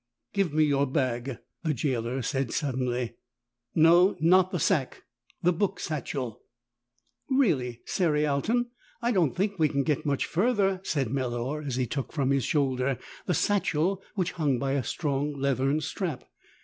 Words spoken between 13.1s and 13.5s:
the